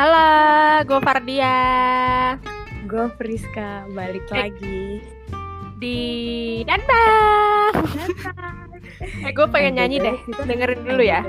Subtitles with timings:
[0.00, 1.60] Halo, gue Fardia
[2.88, 4.48] Gue Friska, balik Eh.
[4.48, 4.84] lagi
[5.76, 6.00] di
[6.64, 7.84] Danbang.
[9.28, 10.16] Eh, gue pengen nyanyi deh.
[10.48, 11.20] Dengerin dulu ya.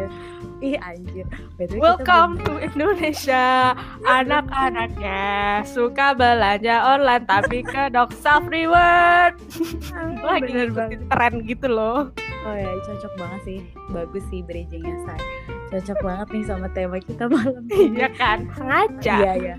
[0.64, 1.28] Ih anjir
[1.60, 3.76] kita Welcome to Indonesia.
[4.08, 5.20] Anak-anaknya
[5.68, 9.36] suka belanja online tapi kedok self reward.
[9.92, 12.16] Gue lagi Bener ngikutin tren gitu loh.
[12.48, 13.60] Oh ya cocok banget sih
[13.94, 15.20] Bagus sih bridgingnya say
[15.72, 17.96] Cocok banget nih sama tema kita malam ini.
[17.96, 18.40] Iya kan?
[18.52, 19.16] Sengaja.
[19.24, 19.56] Iya iya.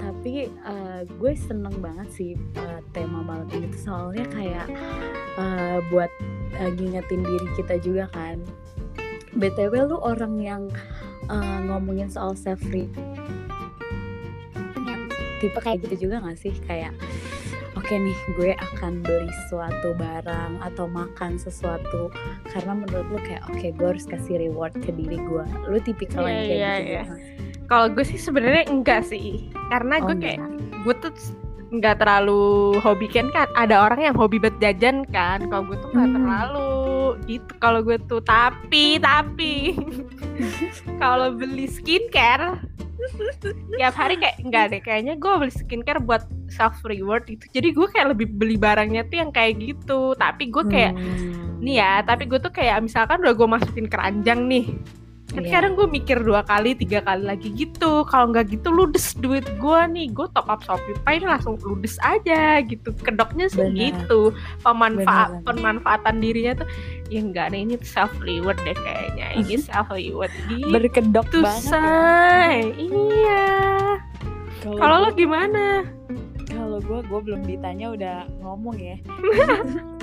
[0.00, 3.80] Tapi eh, gue seneng banget sih eh, tema malam ini tuh.
[3.92, 4.66] Soalnya kayak
[5.36, 6.08] eh, buat
[6.56, 8.40] eh, ngingetin diri kita juga kan.
[9.36, 10.62] BTW lu orang yang
[11.28, 12.64] eh, ngomongin soal self
[15.40, 16.52] tipe kayak gitu juga gak sih?
[16.68, 16.92] Kayak
[17.90, 22.06] oke nih gue akan beli suatu barang atau makan sesuatu
[22.46, 26.38] karena menurut lu kayak oke gue harus kasih reward ke diri gue lu tipikal yang
[26.38, 27.02] Iya, kayak iya, gitu iya.
[27.02, 27.34] nggak sih?
[27.66, 29.50] Kalau gue sih sebenarnya enggak sih.
[29.66, 30.78] Karena gue Oh, kayak enggak.
[30.80, 31.12] gue tuh
[31.72, 32.42] nggak terlalu
[32.78, 36.14] hobi kan kan ada orang yang hobi banget jajan kan kalau gue tuh nggak Hmm.
[36.14, 36.70] terlalu
[37.26, 39.74] gitu kalau gue tuh tapi tapi
[41.02, 42.54] kalau beli skincare
[43.76, 47.86] tiap hari kayak enggak deh kayaknya gue beli skincare buat self reward itu jadi gue
[47.88, 50.12] kayak lebih beli barangnya tuh yang kayak gitu.
[50.14, 51.60] Tapi gue kayak Hmm.
[51.60, 54.72] nih ya tapi gue tuh kayak misalkan udah gue masukin keranjang nih
[55.30, 55.52] kan Iya.
[55.56, 58.02] kadang gue mikir dua kali tiga kali lagi gitu.
[58.04, 60.10] Kalau nggak gitu ludes duit gue nih.
[60.10, 62.90] Gue top up shopee pay ini langsung ludes aja gitu.
[62.96, 63.78] Kedoknya sih Benar.
[63.78, 64.20] gitu.
[64.60, 65.44] Pemanfaat Benar.
[65.46, 66.68] pemanfaatan dirinya tuh
[67.06, 69.26] ya enggak nih ini self reward deh kayaknya.
[69.36, 71.62] Ini self reward gitu berkedok tuh banget.
[71.62, 71.70] ya.
[71.70, 72.54] say.
[72.76, 73.46] Iya.
[74.60, 75.86] Kalau lo gimana?
[76.46, 78.96] Kalau gue gue belum ditanya udah ngomong ya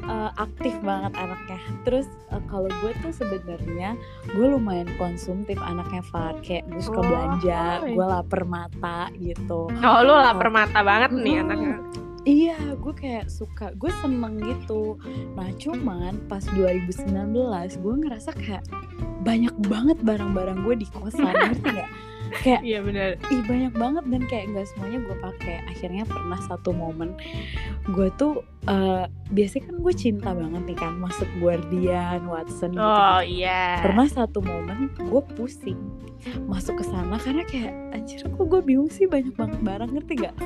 [0.00, 3.94] Eh, aktif banget anaknya terus eh, kalau gue tuh sebenarnya
[4.26, 9.98] gue lumayan konsumtif anaknya Far kayak gue suka Oh, belanja gue lapar mata gitu oh
[10.02, 11.44] lo lapar mata banget nih Mm.
[11.46, 11.76] anaknya
[12.20, 15.00] Iya, gue kayak suka, gue seneng gitu.
[15.32, 17.08] Nah, cuman pas 2019
[17.80, 18.60] gue ngerasa kayak
[19.24, 21.88] banyak banget barang-barang gue di kosan, ngerti gak?
[22.30, 25.56] Kayak iya benar ih banyak banget dan kayak nggak semuanya gue pakai.
[25.66, 27.18] Akhirnya pernah satu momen
[27.90, 32.82] gue tuh eh, biasanya kan gue cinta banget nih kan masuk Guardian, Watson gitu.
[32.82, 35.78] oh iya Pernah satu momen gue pusing
[36.44, 40.36] masuk ke sana karena kayak anjir kok gue bingung sih banyak banget barang ngerti gak?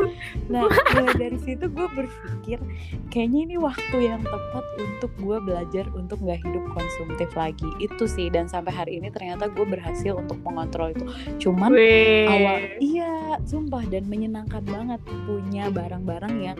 [0.46, 0.70] Nah
[1.18, 2.62] dari situ gue berpikir
[3.10, 8.30] kayaknya ini waktu yang tepat untuk gue belajar untuk nggak hidup konsumtif lagi itu sih
[8.30, 11.04] dan sampai hari ini ternyata gue berhasil untuk mengontrol itu.
[11.42, 13.12] Cuman Awal iya
[13.42, 16.58] sumpah dan menyenangkan banget punya barang-barang yang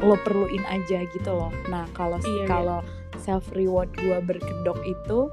[0.00, 2.46] lo perluin aja gitu loh nah kalau Iya, iya.
[2.46, 2.78] kalau
[3.18, 5.30] self reward gue berkedok itu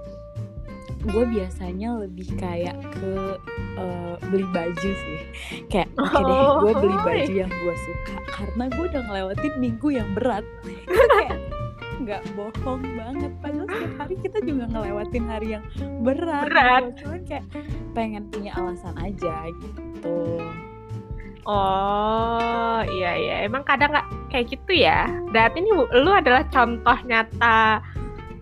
[1.00, 3.14] gue biasanya lebih kayak ke
[3.78, 5.20] eh, beli baju sih
[5.68, 9.88] kayak oke deh gue beli Oh, baju yang gue suka karena gue udah ngelewatin minggu
[9.90, 10.44] yang berat
[11.16, 11.40] kayak
[12.00, 15.64] nggak bohong banget padahal setiap hari kita juga ngelewatin hari yang
[16.00, 16.82] berat, Berat.
[16.86, 17.00] gitu.
[17.04, 17.46] cuman kayak
[17.92, 20.44] pengen punya alasan aja gitu
[21.50, 25.10] Oh iya iya emang kadang nggak kayak gitu ya.
[25.34, 27.82] Berarti ini lu adalah contoh nyata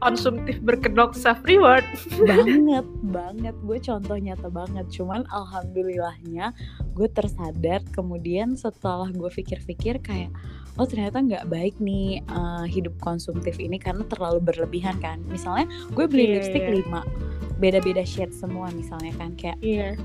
[0.03, 1.87] konsumtif berkedok self reward.
[2.27, 6.51] banget banget gue contoh nyata banget cuman alhamdulillahnya
[6.93, 10.29] gue tersadar kemudian setelah gue pikir-pikir kayak
[10.77, 15.65] oh ternyata nggak baik nih eh, hidup konsumtif ini karena terlalu berlebihan kan misalnya
[15.95, 16.83] gue beli Iya, lipstick iya.
[16.83, 17.26] 5
[17.57, 19.97] beda-beda shade semua misalnya kan kayak Iya.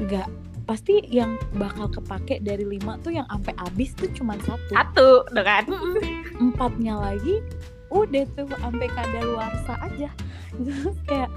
[0.00, 0.28] nggak
[0.64, 5.64] pasti yang bakal kepake dari lima tuh yang sampai habis tuh cuman satu Satu, kan?
[6.36, 7.40] empatnya lagi
[7.88, 10.12] udah tuh sampai kadaluarsa aja
[10.60, 11.30] terus kayak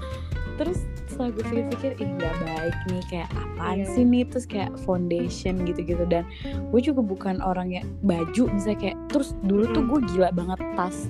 [0.52, 3.88] terus setelah gue pikir-pikir ih nggak baik nih kayak apaan Iya.
[3.88, 6.28] sih nih terus kayak foundation gitu-gitu dan
[6.68, 9.88] gue juga bukan orang yang baju misalnya kayak terus dulu tuh Mm.
[9.88, 11.08] gue gila banget tas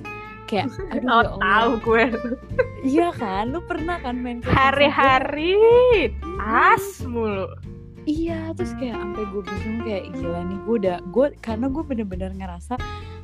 [0.53, 1.39] kayak aduh Oh ya Allah.
[1.41, 2.03] tahu gue
[2.85, 4.53] iya kan lu pernah kan main pasar?
[4.53, 5.57] hari-hari
[6.37, 7.49] tas mulu.
[8.03, 12.35] Iya, terus kayak sampai gue bingung kayak gila nih gue udah gue karena gue bener-bener
[12.35, 12.75] ngerasa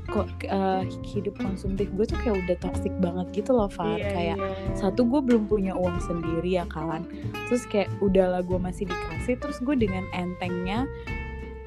[0.08, 4.38] kok eh, hidup konsumtif gue tuh kayak udah toxic banget gitu loh Far Iya, kayak
[4.40, 4.74] iya.
[4.74, 7.04] satu gue belum punya uang sendiri ya kan
[7.46, 10.88] terus kayak udahlah gue masih dikasih terus gue dengan entengnya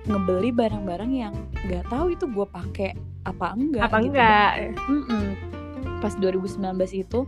[0.06, 1.34] ngebeli barang-barang yang
[1.66, 2.90] nggak tahu itu gue pakai
[3.22, 4.06] apa enggak apa gitu.
[4.10, 4.50] enggak?
[4.90, 5.26] Mm-mm.
[6.02, 6.58] pas 2019
[6.98, 7.20] itu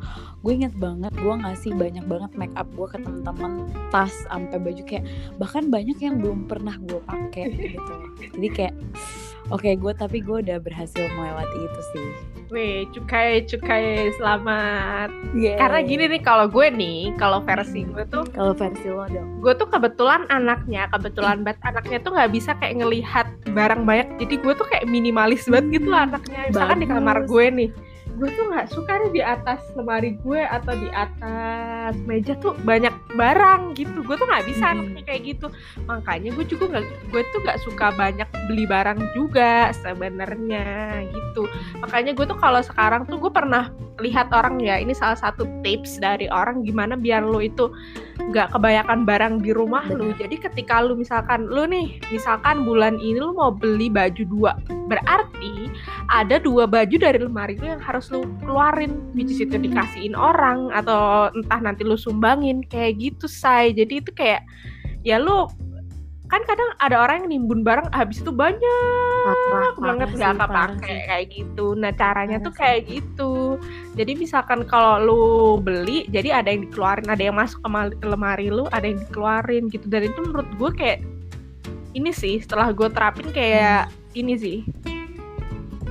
[0.42, 4.82] gue inget banget gue ngasih banyak banget make up gue ke teman-teman tas sampai baju
[4.82, 5.06] kayak
[5.38, 7.44] bahkan banyak yang belum pernah gue pakai
[7.78, 7.94] gitu
[8.34, 8.74] jadi kayak
[9.52, 12.08] oke gue tapi gue udah berhasil melewati itu sih
[12.52, 15.10] Weh, cukai cukai selamat.
[15.34, 15.58] Yeay.
[15.58, 19.52] Karena gini nih kalau gue nih, kalau versi gue tuh, kalau versi lo dong gue
[19.58, 24.08] tuh kebetulan anaknya, kebetulan banget anaknya tuh nggak bisa kayak ngelihat barang banyak.
[24.16, 26.40] Jadi gue tuh kayak minimalis banget gitu lah anaknya.
[26.48, 27.28] Misalkan di kamar Bagus.
[27.28, 27.68] gue nih,
[28.16, 32.94] gue tuh nggak suka nih di atas lemari gue atau di atas meja tuh banyak
[33.18, 34.00] barang gitu.
[34.06, 34.72] Gue tuh nggak bisa Hmm.
[34.78, 35.46] anaknya kayak gitu.
[35.90, 41.50] Makanya gue juga nggak, gue tuh nggak suka banyak beli barang juga sebenarnya gitu.
[41.82, 46.02] Makanya gue tuh kalau sekarang tuh gue pernah lihat orang ya ini salah satu tips
[46.02, 47.70] dari orang gimana biar lo itu
[48.14, 50.14] nggak kebanyakan barang di rumah lu.
[50.14, 54.52] Jadi ketika lu misalkan lu nih misalkan bulan ini lu mau beli baju dua,
[54.86, 55.66] berarti
[56.14, 60.70] ada dua baju dari lemari lu yang harus lu keluarin, which is itu dikasihin orang
[60.70, 63.74] atau entah nanti lu sumbangin kayak gitu say.
[63.74, 64.46] Jadi itu kayak
[65.02, 65.50] ya lu
[66.24, 70.88] kan kadang ada orang yang nimbun barang habis itu banyak Parah, banget nggak sih, kepake
[70.88, 71.00] sih.
[71.04, 71.66] kayak gitu.
[71.76, 72.60] Nah caranya Parah tuh sih.
[72.64, 73.32] kayak gitu.
[73.94, 75.22] Jadi misalkan kalau lu
[75.60, 79.86] beli, jadi ada yang dikeluarin, ada yang masuk ke lemari lu, ada yang dikeluarin gitu.
[79.86, 80.98] Dan itu menurut gue kayak
[81.94, 84.18] ini sih setelah gue terapin kayak Hmm.
[84.18, 84.58] ini sih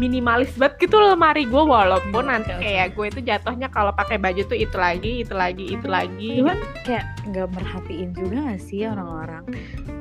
[0.02, 4.58] minimalis banget gitu lemari gue walaupun nanti kayak gue itu jatuhnya kalau pakai baju tuh
[4.58, 6.42] itu lagi itu lagi itu lagi.
[6.42, 9.44] Cuman kayak nggak merhatiin juga gak sih orang-orang?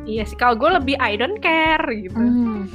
[0.09, 2.17] Iya sih kalau gue lebih I don't care gitu.
[2.17, 2.67] Hmm.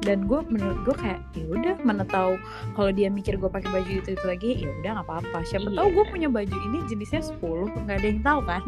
[0.00, 2.40] Dan gue menurut gue kayak ya udah mana tahu
[2.72, 5.38] kalau dia mikir gue pakai baju itu itu lagi ya udah nggak apa-apa.
[5.44, 5.76] Siapa Iya.
[5.76, 7.40] tahu gue punya baju ini jenisnya 10
[7.84, 8.62] nggak ada yang tahu kan?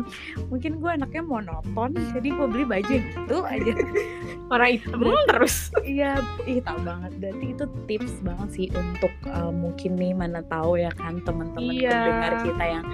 [0.49, 3.73] Mungkin gue anaknya monoton jadi gue beli baju yang itu aja.
[4.52, 5.56] Warna hitam terus.
[5.81, 7.12] Iya iya tahu banget.
[7.17, 11.88] Berarti itu tips banget sih untuk uh, mungkin nih mana tahu ya kan teman-teman Iya.
[11.88, 12.84] pendengar kita yang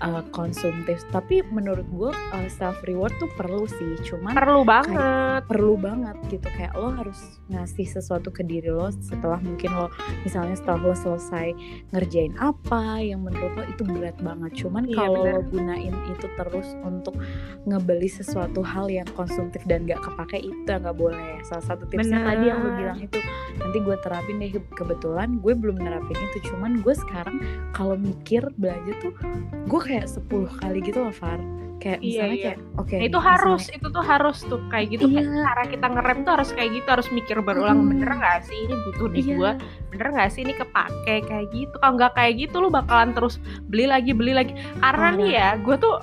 [0.00, 0.98] uh, konsumtif.
[1.08, 5.46] Tapi menurut gue uh, self reward tuh perlu sih cuman perlu banget.
[5.46, 6.46] perlu banget gitu.
[6.50, 9.86] Kayak lo harus ngasih sesuatu ke diri lo setelah mungkin lo
[10.26, 11.52] misalnya setelah lo selesai
[11.92, 14.52] ngerjain apa yang menurut lo itu berat banget.
[14.64, 17.16] Cuman Iya, kalau lo gunain itu terus untuk
[17.64, 21.40] ngebeli sesuatu hal yang konsumtif dan gak kepake itu nggak boleh.
[21.46, 22.28] Salah satu tipsnya Benar.
[22.34, 23.18] tadi yang lo bilang itu
[23.60, 24.50] nanti gue terapin deh.
[24.74, 27.36] Kebetulan gue belum nerapin itu cuman gue sekarang
[27.72, 29.12] kalau mikir belanja tuh
[29.66, 30.28] gue kayak 10
[30.60, 31.40] kali gitu loh Far
[31.84, 32.44] kayak Iya, misalnya iya.
[32.44, 35.42] kayak oke Nah, nih, itu misalnya- harus itu tuh harus tuh kayak gitu kayak Iya.
[35.44, 37.88] cara kita ngerem tuh harus kayak gitu harus mikir berulang Mm.
[37.92, 39.34] bener nggak sih ini butuh di Iya.
[39.34, 39.50] gua
[39.88, 43.84] bener nggak sih ini kepake kayak gitu kalau nggak kayak gitu lu bakalan terus beli
[43.84, 46.00] lagi beli lagi karena nih ya gue tuh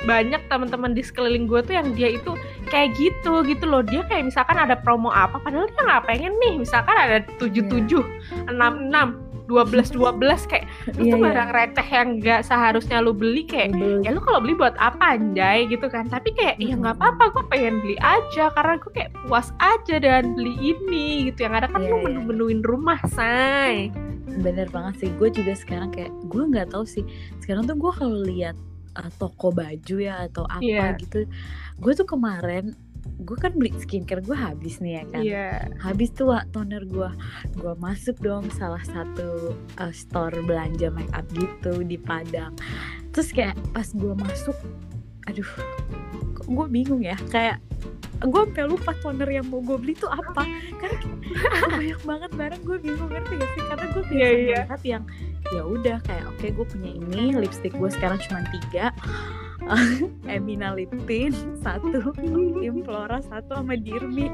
[0.00, 2.32] banyak teman-teman di sekeliling gue tuh yang dia itu
[2.66, 6.56] kayak gitu gitu loh dia kayak misalkan ada promo apa padahal dia nggak pengen nih
[6.56, 8.00] misalkan ada tujuh tujuh
[8.48, 9.08] enam enam
[9.50, 11.24] dua belas dua belas kayak itu Iya, tuh iya.
[11.26, 14.06] barang receh yang nggak seharusnya lu beli kayak Beli.
[14.06, 17.44] ya lu kalau beli buat apa anjay gitu kan tapi kayak ya nggak apa-apa gue
[17.48, 21.80] pengen beli aja karena gue kayak puas aja dengan beli ini gitu yang ada kan
[21.80, 22.04] Iya, lu iya.
[22.06, 23.90] menu-menuin rumah say
[24.30, 27.02] bener banget sih gue juga sekarang kayak gue nggak tahu sih
[27.38, 28.54] sekarang tuh gue kalau lihat
[28.94, 30.94] uh, toko baju ya atau apa Iya.
[30.96, 31.26] gitu
[31.76, 32.70] gue tuh kemarin
[33.20, 35.22] gue kan beli skincare gue habis nih ya kan.
[35.22, 35.48] Iya.
[35.78, 37.10] Habis tuh Wak, toner gue
[37.56, 42.56] gue masuk dong salah satu uh, store belanja make up gitu di Padang.
[43.12, 44.56] Terus kayak pas gue masuk
[45.28, 45.50] aduh
[46.34, 47.14] kok gue bingung ya?
[47.28, 47.60] Kayak
[48.20, 50.44] gue sampai lupa toner yang mau gue beli tuh apa.
[50.80, 50.96] Karena
[51.76, 52.62] banyak banget barang.
[52.64, 53.62] Gue bingung ngerti gak sih?
[53.68, 54.60] Karena gue biasa Iya, iya.
[54.64, 55.04] melihat yang
[55.50, 58.94] ya udah kayak oke gue punya ini lipstick gue sekarang cuma tiga
[60.32, 62.12] Emina lip tint satu
[62.60, 64.28] Implora satu sama Dirmi.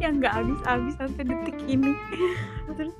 [0.00, 1.92] Yang nggak habis-habis sampai detik ini.
[2.76, 2.94] Terus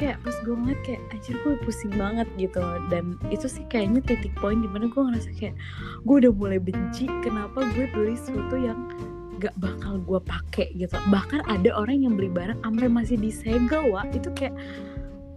[0.00, 2.58] kayak pas gue ngeliat kayak anjir gue pusing banget gitu
[2.90, 5.54] dan itu sih kayaknya titik poin di mana gue ngerasa kayak
[6.02, 8.90] gue udah mulai benci kenapa gue beli sesuatu yang
[9.38, 10.94] gak bakal gue pakai gitu.
[11.10, 14.54] Bahkan ada orang yang beli barang sampai masih disegel wah itu kayak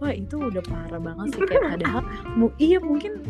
[0.02, 2.02] wah itu udah parah banget sih kayak padahal
[2.36, 3.24] mu iya mungkin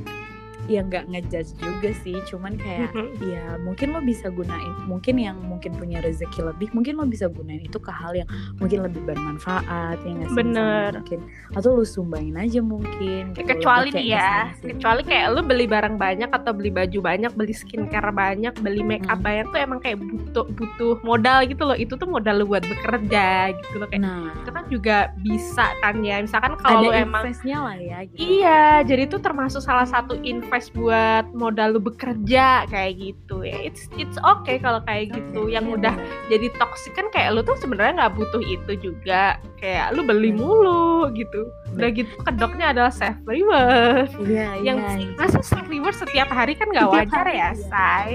[0.66, 5.74] ya nggak ngejudge juga sih cuman kayak ya mungkin lo bisa gunain mungkin yang mungkin
[5.74, 10.10] punya rezeki lebih mungkin lo bisa gunain itu ke hal yang mungkin lebih bermanfaat ya
[10.12, 10.90] nggak sih Bener.
[10.96, 11.20] Mungkin
[11.52, 13.46] atau lo sumbangin aja mungkin gitu.
[13.46, 18.10] kecuali nih ya kecuali kayak lu beli barang banyak atau beli baju banyak beli skincare
[18.10, 19.24] banyak beli make up Hmm.
[19.24, 23.26] banyak tuh emang kayak butuh butuh modal gitu loh itu tuh modal lu buat bekerja
[23.52, 27.76] gitu loh kayak nah itu kan juga bisa kan ya misalkan kalau emang investnya lah
[27.76, 33.44] ya gitu Iya, jadi itu termasuk salah satu invest buat modal lu bekerja kayak gitu
[33.44, 33.56] ya.
[33.68, 35.46] It's it's okay kalau kayak gitu.
[35.46, 35.94] Oke, Yang iya udah
[36.32, 39.36] jadi toxic kan kayak lu tuh sebenarnya nggak butuh itu juga.
[39.60, 40.40] Kayak lu beli Hmm.
[40.40, 41.48] mulu gitu.
[41.76, 44.08] Udah gitu kedoknya adalah self reward.
[44.24, 47.68] iya Yang iya masa self reward setiap hari kan nggak wajar hari, ya, iya.
[47.68, 48.10] say.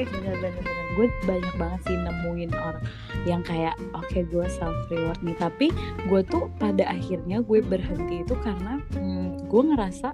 [0.92, 2.84] gue banyak banget sih nemuin orang
[3.24, 5.72] yang kayak oke okay, gue self reward nih tapi
[6.12, 10.12] gue tuh pada akhirnya gue berhenti itu karena hmm, gue ngerasa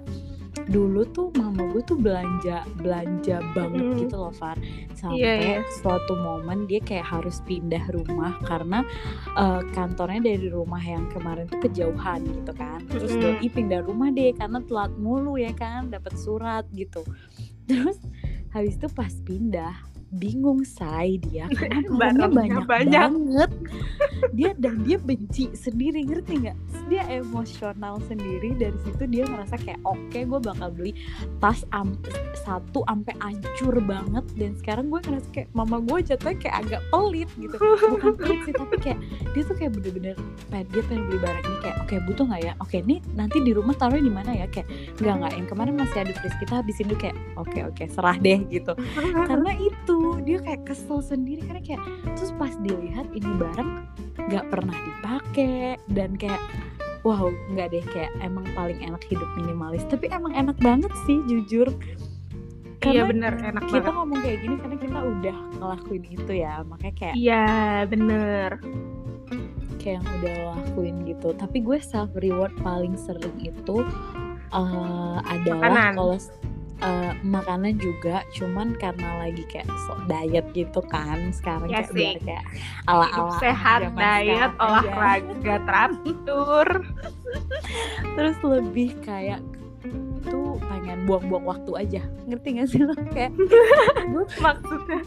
[0.66, 3.98] dulu tuh mama gue tuh belanja belanja banget mm.
[4.02, 4.58] gitu loh Far
[4.98, 5.62] sampai yeah, yeah.
[5.78, 8.82] suatu momen dia kayak harus pindah rumah karena
[9.38, 13.20] uh, kantornya dari rumah yang kemarin tuh kejauhan gitu kan terus mm.
[13.22, 17.06] doi pindah rumah deh karena telat mulu ya kan dapat surat gitu
[17.68, 18.00] terus
[18.52, 19.76] habis itu pas pindah
[20.16, 21.44] bingung say dia.
[21.58, 23.08] Karena barangnya banyak, banyak.
[23.12, 23.50] banget.
[24.32, 26.56] Dia dan dia benci sendiri ngerti nggak?
[26.88, 28.56] Dia emosional sendiri.
[28.56, 30.92] Dari situ dia merasa kayak oke okay, gue bakal beli
[31.38, 31.94] tas am
[32.32, 34.24] satu sampai ancur banget.
[34.34, 37.56] Dan sekarang gue ngerasa kayak mama gue jatuhnya kayak agak pelit gitu.
[37.92, 38.98] Bukan pelit sih tapi kayak
[39.36, 40.16] dia tuh kayak bener-bener
[40.48, 42.52] dia pengen beli barang ini kayak oke okay, butuh nggak ya?
[42.58, 44.46] Oke okay, nih nanti di rumah taruh di mana ya?
[44.48, 45.32] Kayak nggak nggak.
[45.36, 46.98] Yang kemarin masih ada fris kita habisin dulu.
[46.98, 48.72] Kayak oke okay, oke okay, serah deh gitu.
[49.28, 51.82] Karena itu dia kayak kesel sendiri karena kayak
[52.16, 53.70] terus pas dilihat ini barang
[54.28, 56.40] nggak pernah dipakai dan kayak
[57.06, 59.84] wow nggak deh kayak emang paling enak hidup minimalis.
[59.88, 61.68] Tapi emang enak banget sih jujur.
[62.78, 63.96] Iya, karena iya bener enak kita banget.
[63.98, 67.46] ngomong kayak gini karena kita udah ngelakuin itu ya makanya kayak iya
[67.90, 68.50] bener.
[69.78, 71.28] Kayak yang udah lakuin gitu.
[71.34, 73.82] Tapi gue self reward paling sering itu
[74.54, 76.16] uh, adalah kalau
[76.82, 81.96] uh, makanan juga cuman karena lagi kayak so diet gitu kan sekarang ya kayak sih.
[81.96, 82.44] biar kayak
[82.86, 86.68] ala ala sehat diet olahraga teratur.
[88.16, 89.40] Terus lebih kayak
[90.24, 92.00] tuh pengen buang-buang waktu aja.
[92.26, 92.94] Ngerti gak sih lo?
[93.14, 93.32] Kayak
[94.44, 95.00] maksudnya?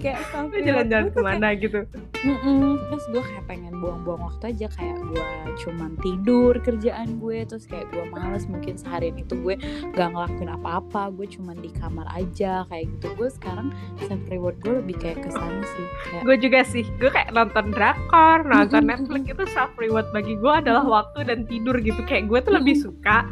[0.00, 1.80] kayak sampai jalan-jalan ke mana kayak, gitu?
[2.20, 5.28] Mm terus gue kayak pengen buang-buang waktu aja kayak gue
[5.64, 9.56] cuman tidur kerjaan gue terus kayak gue males mungkin seharian itu gue
[9.94, 13.06] gak ngelakuin apa-apa gue cuman di kamar aja kayak gitu.
[13.16, 13.72] Gue sekarang
[14.04, 16.22] self reward gue lebih kayak ke sana sih kayak...
[16.26, 20.84] gue juga sih gue kayak nonton drakor nonton Netflix itu self reward bagi gue adalah
[20.84, 22.00] waktu dan tidur gitu.
[22.04, 23.24] Kayak gue tuh lebih suka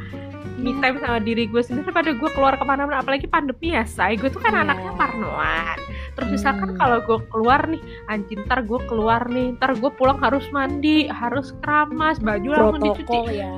[0.59, 3.01] me time sama diri gue sendiri daripada gue keluar ke mana-mana.
[3.01, 4.19] Apalagi pandemi ya say.
[4.19, 4.67] Gue tuh kan yeah.
[4.67, 5.79] anaknya parnoan.
[6.19, 6.79] Terus misalkan hmm.
[6.83, 11.55] kalau gue keluar nih anjing ntar gue keluar nih ntar gue pulang harus mandi harus
[11.63, 13.19] keramas baju langsung dicuci.
[13.39, 13.55] ya.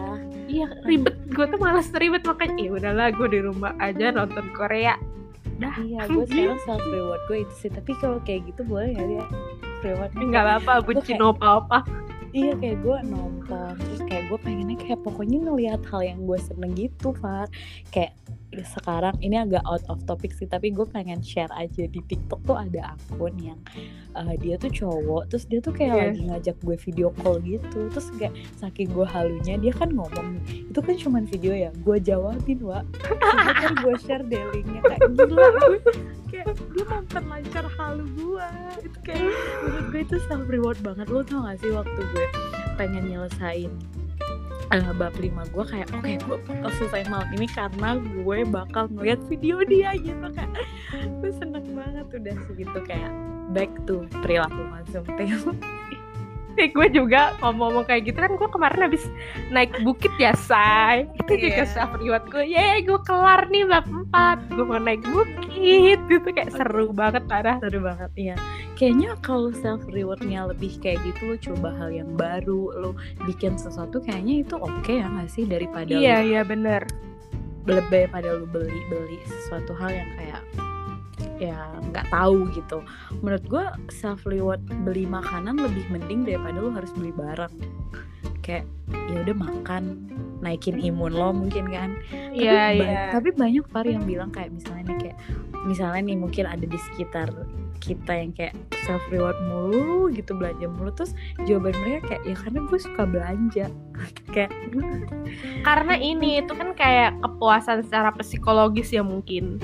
[0.50, 1.16] Iya ribet.
[1.32, 4.94] Gue tuh malas ribet makanya ya udahlah gue di rumah aja nonton Korea.
[5.56, 9.00] Dah iya gue sekarang self reward gue itu sih tapi kalau kayak gitu boleh ya?
[9.00, 9.24] Dia
[9.80, 11.78] reward nggak apa-apa bucin apa apa
[12.30, 16.72] iya kayak gue nonton terus kayak gue pengennya kayak pokoknya ngelihat hal yang gue seneng
[16.78, 17.50] gitu Far.
[17.90, 18.14] Kayak
[18.58, 22.58] sekarang ini agak out of topic sih tapi gue pengen share aja di TikTok tuh
[22.58, 23.60] ada akun yang
[24.18, 26.04] uh, dia tuh cowok terus dia tuh kayak yeah.
[26.10, 30.80] lagi ngajak gue video call gitu terus kayak saking gue halunya dia kan ngomong itu
[30.82, 32.82] kan cuman video ya gue jawabin wa
[33.62, 35.48] kan gue share deh linknya kayak gila.
[36.30, 38.48] Kayak dia memperlancar halu gue
[38.86, 39.30] itu kayak
[39.66, 41.06] menurut gue itu self reward banget.
[41.10, 42.26] Lo tau gak sih waktu gue
[42.78, 43.70] pengen nyelesain
[44.70, 48.84] uh, bab lima gue kayak oke okay, gue bakal selesai malam ini karena gue bakal
[48.94, 50.48] ngeliat video dia gitu kan.
[51.20, 53.12] Gue seneng banget udah segitu kayak
[53.50, 55.42] back to perilaku konsumtif
[56.60, 59.04] Eh, gue juga ngomong-ngomong kayak gitu kan gue kemarin habis
[59.48, 61.08] naik bukit ya say.
[61.16, 61.44] Itu yeah.
[61.48, 62.44] juga self reward gue.
[62.52, 64.44] Ya gue kelar nih bab empat.
[64.52, 65.96] Gue mau naik bukit.
[66.04, 67.56] Gitu kayak seru banget parah.
[67.64, 68.36] Seru banget iya.
[68.76, 72.92] Kayaknya kalau self rewardnya lebih kayak gitu lo coba hal yang baru lo
[73.24, 76.84] bikin sesuatu kayaknya itu oke okay ya gak sih daripada iya iya bener.
[77.64, 80.44] Lebih pada lo beli beli sesuatu hal yang kayak
[81.40, 82.84] ya nggak tahu gitu.
[83.24, 87.52] Menurut gue self reward beli makanan lebih mending daripada lo harus beli barang.
[88.44, 88.68] Kayak
[89.08, 89.84] ya udah makan
[90.44, 91.96] naikin imun lo mungkin kan.
[92.36, 92.84] Iya iya.
[92.84, 93.10] yeah.
[93.16, 95.18] tapi banyak par yang bilang kayak misalnya nih kayak
[95.64, 97.28] misalnya nih mungkin ada di sekitar
[97.80, 98.52] kita yang kayak
[98.84, 101.16] self reward mulu gitu belanja mulu terus
[101.48, 103.66] jawaban mereka kayak ya karena gue suka belanja.
[104.32, 104.54] Kayak
[105.66, 109.60] karena ini itu kan kayak kepuasan secara psikologis ya mungkin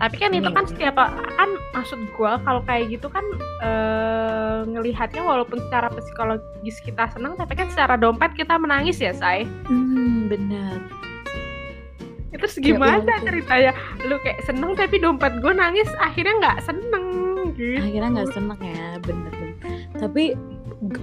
[0.00, 0.96] tapi kan itu kan setiap
[1.36, 3.22] kan maksud gue kalau kayak gitu kan
[3.60, 3.70] e,
[4.70, 9.44] ngelihatnya walaupun secara psikologis kita senang tapi kan secara dompet kita menangis ya say?
[9.68, 10.80] Hmm, benar.
[12.30, 13.72] Itu gimana ya, ceritanya?
[14.06, 17.04] Lu kayak seneng tapi dompet gue nangis akhirnya nggak seneng
[17.58, 17.82] gitu.
[17.82, 19.50] Akhirnya nggak seneng ya bener bener
[20.00, 20.32] tapi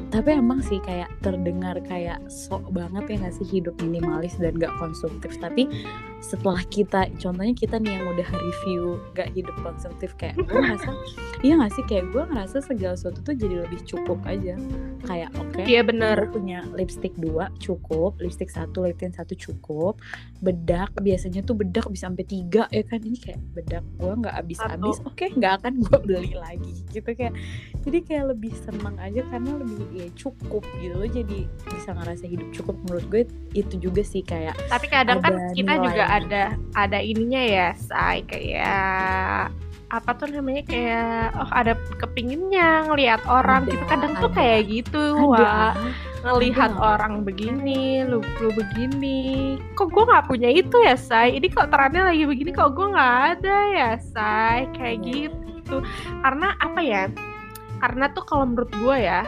[0.10, 4.74] tapi emang sih kayak terdengar kayak sok banget ya nggak sih hidup minimalis dan gak
[4.82, 5.38] konsumtif.
[5.38, 5.70] Tapi
[6.18, 10.90] setelah kita contohnya kita nih yang udah review gak hidup konsumtif kayak gue ngerasa
[11.46, 11.86] iya gak sih?
[11.86, 14.58] Kayak gue ngerasa segala sesuatu tuh jadi lebih cukup aja.
[15.06, 16.18] Kayak oke okay, Iya bener.
[16.26, 18.18] gue punya lipstick dua cukup.
[18.18, 20.02] Lipstick satu lip tint satu cukup.
[20.42, 22.98] Bedak biasanya tuh bedak bisa sampai tiga ya kan?
[22.98, 27.38] Ini kayak bedak gue nggak habis habis oke nggak akan gue beli lagi gitu kayak.
[27.86, 30.98] Jadi kayak lebih senang aja karena lebih ya cukup gitu.
[31.08, 35.78] Jadi bisa ngerasa hidup cukup menurut gue itu juga sih kayak Tapi kadang kan kita
[35.82, 36.18] juga nilainya.
[36.24, 36.44] ada
[36.76, 39.52] ada ininya ya, say kayak
[39.88, 43.64] apa tuh namanya kayak oh ada kepinginnya ngelihat orang.
[43.64, 44.38] Ada, gitu kadang tuh ada.
[44.40, 45.24] kayak gitu ada.
[45.24, 45.74] Wah
[46.28, 46.98] ngelihat ada.
[46.98, 49.56] orang begini lu lu begini.
[49.80, 53.16] Kok gue nggak punya itu ya say ini kok trennya lagi begini kok gue nggak
[53.40, 55.32] ada ya say kayak Iya.
[55.32, 55.78] gitu.
[56.20, 57.04] Karena apa ya?
[57.78, 59.22] Karena tuh kalau menurut gue ya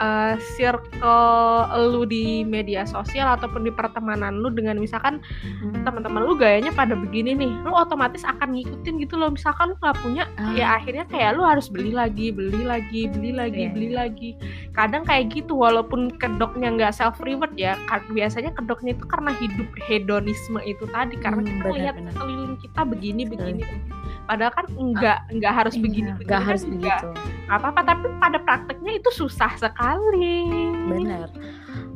[0.00, 5.20] eh, circle lu di media sosial ataupun di pertemanan lu dengan misalkan
[5.60, 5.84] Hmm.
[5.84, 9.98] teman-teman lu gayanya pada begini nih lu otomatis akan ngikutin gitu loh misalkan lu nggak
[10.00, 10.52] punya Ah.
[10.52, 14.30] ya akhirnya kayak lu harus beli lagi beli lagi beli lagi Iya, beli lagi
[14.72, 17.76] kadang kayak gitu walaupun kedoknya nggak self reward ya
[18.10, 22.12] biasanya kedoknya itu karena hidup hedonisme itu tadi karena Hmm, kita benar, lihat benar.
[22.14, 23.84] sekeliling kita begini begini begini.
[24.30, 27.08] Padahal kan enggak enggak harus Iya, begini nggak begini harus kan begitu.
[27.50, 30.46] apa-apa tapi pada prakteknya itu susah sekali.
[30.86, 31.26] Bener.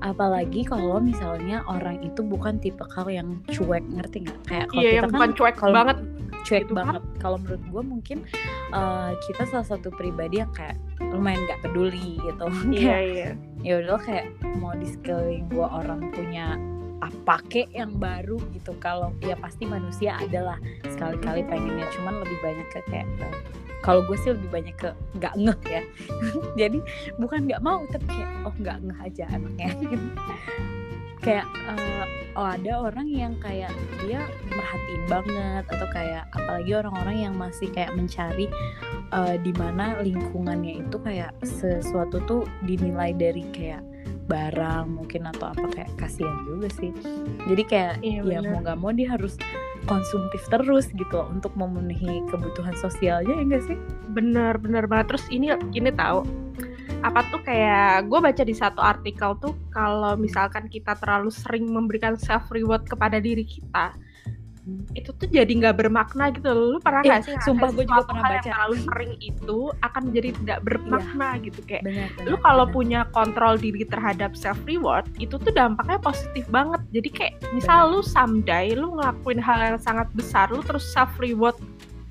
[0.02, 4.38] Apalagi kalau misalnya orang itu bukan tipe kal yang cuek ngerti nggak?
[4.44, 5.98] Kayak kalau iya kita yang kan bukan cuek kalau banget
[6.44, 6.78] cuek gitu kan.
[6.82, 7.02] banget.
[7.22, 8.18] Kalau menurut gue mungkin
[8.74, 12.46] eh, kita salah satu pribadi yang kayak lumayan nggak peduli gitu.
[12.74, 13.30] Iya iya.
[13.62, 14.26] ya udah kayak
[14.58, 16.58] mau di sekeliling gue orang punya
[17.00, 18.76] apa kek yang baru gitu.
[18.76, 20.56] Kalau ya pasti manusia adalah
[20.94, 23.10] sekali-kali pengennya cuman lebih banyak ke kayak
[23.84, 25.82] kalau gue sih lebih banyak ke nggak ngeh ya.
[26.64, 26.78] Jadi
[27.20, 29.68] bukan nggak mau tapi kayak oh nggak ngeh aja anaknya.
[31.24, 32.04] Kayak eh,
[32.36, 33.72] oh ada orang yang kayak
[34.04, 38.44] dia merhatiin banget atau kayak apalagi orang-orang yang masih kayak mencari
[39.08, 43.80] eh, di mana lingkungannya itu kayak sesuatu tuh dinilai dari kayak
[44.28, 46.92] barang mungkin atau apa kayak kasihan juga sih.
[47.48, 48.52] Jadi kayak Iya, ya bener.
[48.52, 49.40] mau nggak mau dia harus
[49.84, 53.76] konsumtif terus gitu loh untuk memenuhi kebutuhan sosialnya ya enggak sih?
[54.12, 55.14] Bener bener banget.
[55.14, 56.24] Terus ini ini tahu
[57.04, 62.16] apa tuh kayak gue baca di satu artikel tuh kalau misalkan kita terlalu sering memberikan
[62.16, 63.92] self reward kepada diri kita
[64.96, 66.66] itu tuh jadi nggak bermakna gitu loh.
[66.74, 68.32] lu pernah Eh, nggak sih ngerasain sumpah gue juga pernah yang baca.
[68.40, 68.52] Iya.
[68.54, 73.84] terlalu sering itu akan jadi tidak bermakna gitu kayak benar lu kalau punya kontrol diri
[73.84, 79.36] terhadap self reward itu tuh dampaknya positif banget jadi kayak misal lu someday lu ngelakuin
[79.36, 81.54] hal yang sangat besar lu terus self reward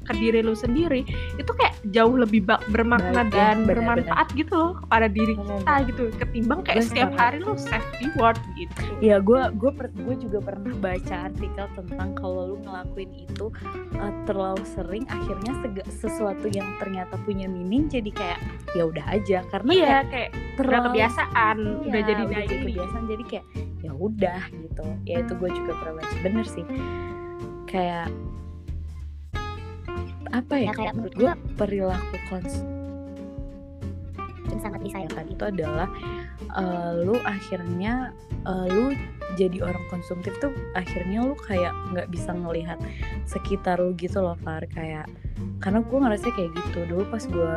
[0.03, 1.07] ke diri lu sendiri
[1.39, 5.59] itu kayak jauh lebih bermakna Baik, ya, dan benar, bermanfaat gitu loh kepada diri Benar,
[5.59, 7.23] kita gitu ketimbang kayak Gue setiap sepakat.
[7.23, 8.81] hari lu self reward gitu.
[9.03, 13.45] Ya gue gue gue juga pernah baca artikel tentang kalau lu ngelakuin itu
[13.99, 15.53] uh, terlalu sering akhirnya
[15.91, 18.39] sesuatu yang ternyata punya meaning jadi kayak
[18.75, 19.39] ya udah aja.
[19.51, 23.23] Karena iya kayak kayak udah terlalu kebiasaan Iya, udah jadi udah jadi daily kebiasaan jadi
[23.27, 23.45] kayak
[23.83, 24.83] ya udah gitu.
[25.03, 26.15] Ya itu gue juga pernah baca.
[26.23, 26.65] Bener sih.
[27.67, 28.07] Kayak
[30.33, 32.65] apa ya, Ya, kayak menurut gue perilaku kons
[34.63, 35.25] sangat disayangkan.
[35.27, 35.91] Itu adalah
[36.55, 38.15] eh, lu akhirnya
[38.47, 38.95] eh, lu
[39.35, 42.79] jadi orang konsumtif tuh akhirnya lu kayak nggak bisa ngelihat
[43.27, 44.63] sekitar lu gitu loh Far.
[44.71, 45.11] Kayak
[45.59, 46.79] karena gue ngerasa kayak gitu.
[46.87, 47.53] Dulu pas gue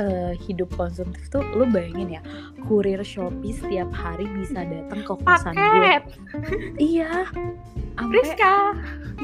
[0.00, 2.22] eh, hidup konsumtif tuh lu bayangin ya
[2.64, 5.94] kurir Shopee setiap hari bisa datang ke kosan gue
[6.80, 7.28] iya
[8.00, 8.76] ampe Rizka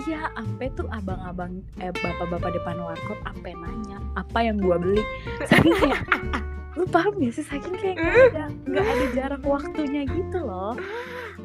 [0.05, 5.03] iya ampe tuh abang-abang eh bapak-bapak depan warkop ampe nanya apa yang gua beli?
[5.47, 6.03] Saking kayak
[6.79, 10.79] lu paham gak sih saking kayak nggak ada nggak ada jarak waktunya gitu loh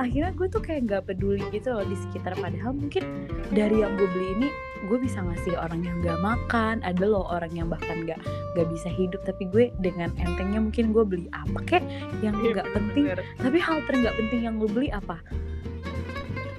[0.02, 4.10] akhirnya gue tuh kayak nggak peduli gitu loh di sekitar padahal mungkin dari yang gue
[4.10, 4.50] beli ini
[4.84, 8.20] gue bisa ngasih orang yang nggak makan ada loh orang yang bahkan nggak
[8.54, 9.24] nggak bisa hidup.
[9.24, 11.84] Tapi gue dengan entengnya mungkin gue beli apa kek
[12.20, 13.06] yang Iya, nggak penting.
[13.08, 13.22] bener.
[13.40, 15.24] tapi hal ternggak penting yang lu beli apa?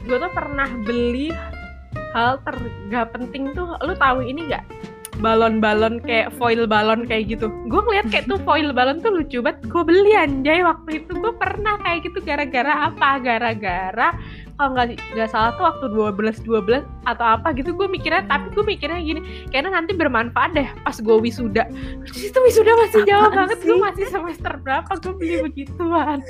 [0.09, 1.29] Gue tuh pernah beli
[2.15, 2.57] hal ter
[2.95, 4.63] gak penting tuh lu tahu ini nggak
[5.23, 7.47] balon-balon kayak foil balon kayak gitu.
[7.71, 9.63] Gue ngeliat kayak tuh foil balon tuh lucu banget.
[9.71, 11.13] Gue beli anjay waktu itu.
[11.15, 13.23] Gue pernah kayak gitu gara-gara apa?
[13.23, 14.09] Gara-gara
[14.55, 18.63] kalau nggak nggak salah tuh waktu 12 12 atau apa gitu gue mikirnya tapi gue
[18.63, 21.67] mikirnya gini kayaknya nanti bermanfaat deh pas gue wisuda.
[22.07, 23.83] Terus itu wisuda masih jauh Apaan banget gue sih?
[23.83, 26.23] masih semester berapa gue beli begituan?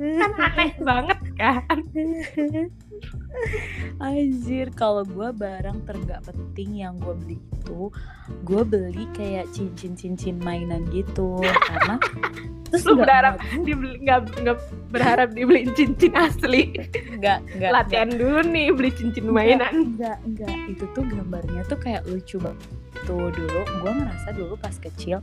[0.00, 1.78] Kan aneh banget kan
[4.00, 7.92] Anjir, kalau gue barang tergak penting yang gue beli itu,
[8.44, 11.96] gue beli kayak cincin-cincin mainan gitu, karena
[12.70, 14.58] terus Lu berharap dibeli nggak nggak
[14.94, 16.70] berharap dibeliin cincin asli?
[17.18, 19.94] Nggak nggak latihan dulu nih beli cincin mainan.
[19.94, 22.70] enggak enggak itu tuh gambarnya tuh kayak lucu banget
[23.06, 25.22] tuh dulu gue ngerasa dulu pas kecil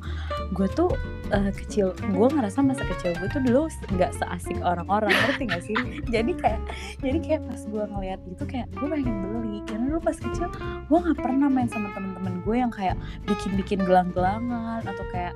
[0.55, 0.89] gue tuh
[1.31, 5.77] eh, kecil gue ngerasa masa kecil gue tuh dulu nggak seasik orang-orang ngerti gak sih?
[6.13, 6.61] Jadi kayak
[7.03, 9.57] jadi kayak pas gue ngeliat itu kayak gue pengen beli.
[9.67, 10.47] Karena dulu pas kecil
[10.87, 12.95] gue nggak pernah main sama temen-temen gue yang kayak
[13.27, 15.33] bikin-bikin gelang-gelangan atau kayak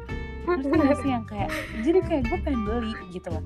[0.47, 1.09] ngerti gak sih?
[1.11, 1.49] Yang kayak
[1.83, 3.43] jadi kayak gue pengen beli gitu loh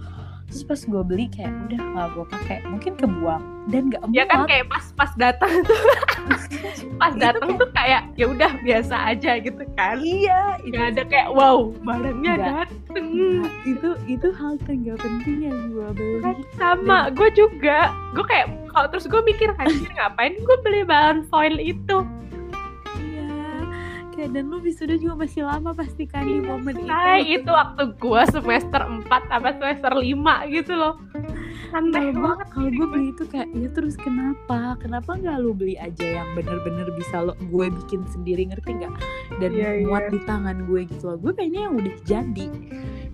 [0.56, 2.58] terus pas gue beli kayak udah nggak gue pakai.
[2.64, 5.76] Mungkin kebuang dan nggak ya kan kayak pas pas datang tuh.
[6.96, 10.00] Pas datang tuh kayak ya udah biasa aja gitu kan.
[10.00, 13.06] Iya, itu ada kayak wow barangnya dateng.
[13.44, 16.40] Nah, itu itu hal tergak penting yang gue beli.
[16.56, 17.92] sama gue juga.
[18.16, 22.08] Gue kayak kalau terus gue mikir anjir ngapain gue beli balon foil itu
[24.26, 26.90] kayak dan lu wisuda juga masih lama pasti kan di momen itu.
[27.38, 30.02] itu waktu gue semester 4 apa semester 5
[30.50, 30.98] gitu loh
[31.76, 34.80] gue banget kalau gue beli itu kayak ya terus kenapa?
[34.80, 38.94] Kenapa nggak lu beli aja yang bener-bener bisa lo gue bikin sendiri ngerti nggak?
[39.44, 41.18] Dan Iya, muat di tangan gue gitu loh.
[41.20, 42.48] Gue pengennya yang udah jadi,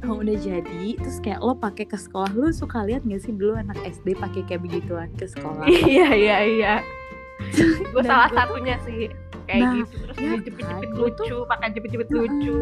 [0.05, 0.87] yang udah jadi.
[0.93, 4.45] Terus kayak lo pakai ke sekolah lu suka lihat nggak sih dulu anak SD pakai
[4.45, 5.65] kayak begituan ke sekolah?
[5.89, 6.75] iya iya iya
[7.91, 9.09] gue salah gua tuh- satunya sih
[9.51, 9.95] kayak Nah, gitu.
[10.01, 12.21] Terus ya jepit-jepit kan, gua tuh- lucu pakai jepit-jepit Heeh.
[12.21, 12.55] lucu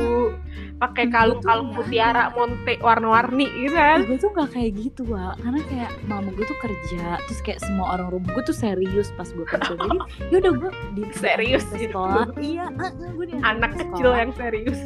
[0.76, 4.00] pakai kalung-kalung mutiara monte warna-warni gitu kan.
[4.02, 5.38] Gue tuh gak kayak gitu Wak.
[5.38, 9.28] Karena kayak mama gue tuh kerja terus kayak semua orang rumah gue tuh serius pas
[9.28, 9.72] gue kerja.
[9.72, 9.98] Jadi
[10.30, 11.94] yaudah gue di Serius ke gitu.
[11.94, 12.26] sekolah.
[12.36, 12.66] Iya
[13.12, 14.80] gue anak ke kecil yang serius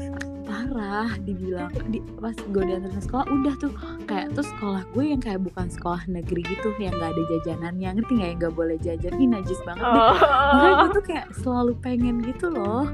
[0.54, 3.74] parah dibilang di, pas gue diantar ke sekolah udah tuh.
[4.06, 8.14] Kayak tuh sekolah gue yang kayak bukan sekolah negeri gitu yang gak ada jajanannya ngerti
[8.22, 9.12] gak yang gak boleh jajan.
[9.18, 9.98] Ini najis banget deh.
[9.98, 12.86] makanya oh gue tuh kayak selalu pengen gitu loh.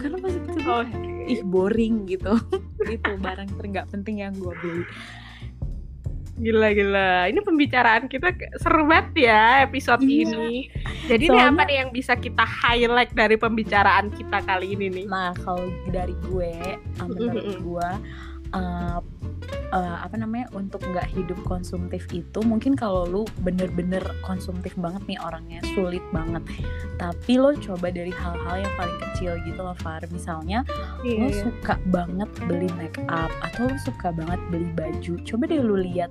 [0.00, 2.32] Karena pas itu gue kayak, ih boring gitu.
[2.88, 4.84] Itu barang tergak penting yang gue beli
[6.38, 7.10] Gila gila.
[7.26, 10.22] Ini pembicaraan kita seru banget ya episode Iya.
[10.24, 10.70] ini.
[11.04, 15.04] Jadi ini Soalnya- apa nih yang bisa kita highlight dari pembicaraan kita kali ini nih?
[15.06, 16.54] Nah, kalau dari gue,
[17.00, 17.58] menurut Mm-mm.
[17.58, 17.90] gue,
[18.54, 18.98] uh,
[19.72, 25.18] uh, apa namanya untuk nggak hidup konsumtif itu, mungkin kalau lu bener-bener konsumtif banget nih
[25.20, 26.42] orangnya sulit banget.
[26.98, 30.02] Tapi lo coba dari hal-hal yang paling kecil gitu loh, Far.
[30.10, 30.66] Misalnya
[31.04, 31.46] lo Iya.
[31.46, 35.14] suka banget beli make up atau lo suka banget beli baju.
[35.22, 36.10] Coba deh lu lihat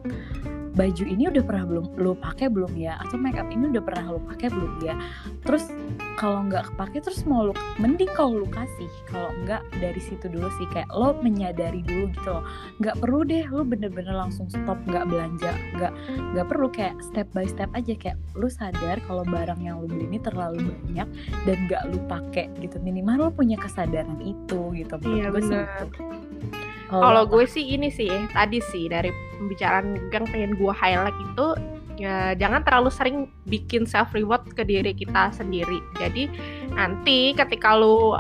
[0.78, 3.02] baju ini udah pernah belum lo pakai belum ya?
[3.02, 4.94] Atau make up ini udah pernah lo pakai belum ya?
[5.42, 5.74] Terus
[6.22, 8.88] kalau nggak kepake terus mau lo mending kalau lo kasih.
[9.10, 10.70] Kalau nggak dari situ dulu sih.
[10.70, 12.46] Kayak lo menyadari dulu gitu loh.
[12.78, 15.94] Nggak perlu deh lo bener-bener langsung stop nggak belanja nggak
[16.38, 16.70] nggak perlu.
[16.70, 17.98] Kayak step by step aja.
[17.98, 21.10] Kayak lo sadar kalau barang yang lo beli ini terlalu banyak
[21.50, 22.78] dan nggak lo pakai gitu.
[22.78, 24.94] Minimal lo punya kesadaran itu gitu.
[25.02, 25.86] Menurut Iya, gue sih gitu.
[26.88, 31.48] Kalau lo gue sih ini sih tadi sih dari pembicaraan yang pengen gue highlight itu
[32.00, 33.18] ya, jangan terlalu sering
[33.50, 35.84] bikin self reward ke diri kita sendiri.
[36.00, 36.32] Jadi
[36.72, 38.16] nanti ketika lu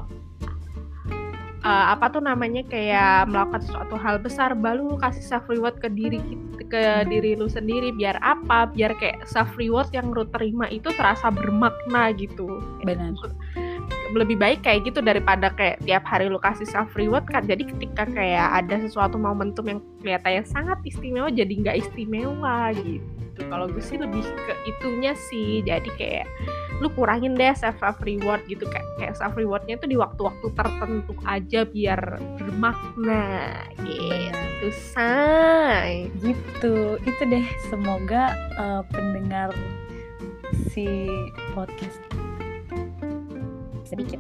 [1.63, 5.87] uh, apa tuh namanya kayak melakukan suatu hal besar baru lu kasih self reward ke
[5.87, 6.19] diri
[6.67, 8.67] ke diri lu sendiri biar apa?
[8.75, 13.15] Biar kayak self reward yang lu terima itu terasa bermakna gitu benar
[14.15, 18.07] lebih baik kayak gitu daripada kayak tiap hari lu kasih self reward kan jadi ketika
[18.07, 23.05] kayak ada sesuatu momentum yang kelihatannya sangat istimewa jadi nggak istimewa gitu.
[23.37, 25.61] Kalau gue sih lebih ke itunya sih.
[25.61, 26.25] Jadi kayak
[26.81, 31.13] lu kurangin deh self self reward gitu kayak kayak self rewardnya tuh di waktu-waktu tertentu
[31.25, 32.01] aja biar
[32.41, 33.25] bermakna
[33.81, 36.09] gitu say.
[36.17, 36.97] Gitu.
[37.01, 37.45] Itu deh.
[37.69, 39.53] Semoga uh, pendengar
[40.73, 41.09] si
[41.53, 41.99] podcast
[43.87, 44.19] sedikit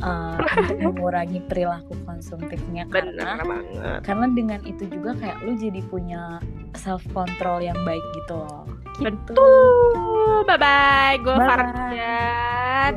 [0.00, 5.80] uh, untuk mengurangi perilaku konsumtifnya bener karena banget karena dengan itu juga kayak lu jadi
[5.90, 6.38] punya
[6.78, 8.64] self control yang baik gitu loh
[8.98, 9.30] gitu.
[9.30, 10.42] Betul.
[10.46, 11.14] Bye bye.
[11.22, 11.56] Gue Gua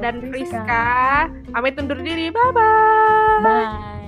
[0.01, 0.15] dan.
[0.33, 1.29] Friska.
[1.53, 2.33] Pamit undur diri.
[2.33, 3.41] Bye bye.
[3.45, 4.00] bye